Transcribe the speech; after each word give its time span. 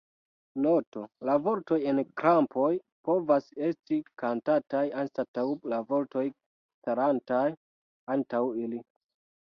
Noto: 0.65 1.01
La 1.29 1.33
vortoj 1.47 1.77
en 1.91 2.01
krampoj 2.21 2.71
povas 3.11 3.51
esti 3.69 4.01
kantataj 4.25 4.83
anstataŭ 5.05 5.47
la 5.75 5.83
vortoj 5.93 6.27
starantaj 6.35 7.47
antaŭ 8.17 8.47
ili. 8.67 8.87